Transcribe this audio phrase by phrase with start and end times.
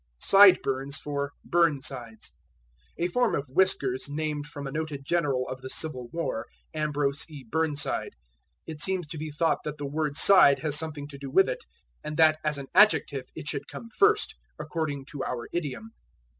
[0.17, 2.31] Sideburns for Burnsides.
[2.97, 7.43] A form of whiskers named from a noted general of the civil war, Ambrose E.
[7.47, 8.13] Burnside.
[8.65, 11.65] It seems to be thought that the word side has something to do with it,
[12.03, 15.91] and that as an adjective it should come first, according to our idiom.